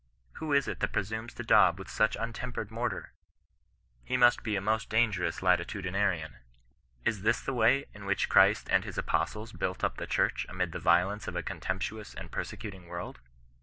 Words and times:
Who 0.37 0.51
is 0.51 0.67
it 0.67 0.79
that 0.79 0.93
presumes 0.93 1.31
to 1.35 1.43
daub 1.43 1.77
with 1.77 1.87
such 1.87 2.17
untempered 2.19 2.71
mortar? 2.71 3.13
He 4.03 4.17
must 4.17 4.41
be 4.41 4.55
a 4.55 4.59
most 4.59 4.89
dangerous 4.89 5.41
latitudinarian. 5.43 6.37
Iif 7.05 7.19
this 7.21 7.39
the 7.41 7.53
way 7.53 7.85
in 7.93 8.07
which 8.07 8.27
Christ 8.27 8.67
and 8.71 8.83
his 8.83 8.97
apostles 8.97 9.51
built 9.51 9.83
up 9.83 9.97
the 9.97 10.07
Church 10.07 10.47
amid 10.49 10.71
the 10.71 10.79
violence 10.79 11.27
of 11.27 11.35
a 11.35 11.43
contemptuous 11.43 12.15
and 12.15 12.31
persecuting 12.31 12.87
world? 12.87 13.19